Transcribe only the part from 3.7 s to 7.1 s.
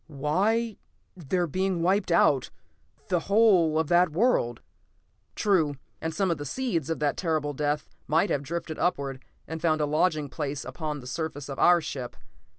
of that world" "True. And some of the seeds of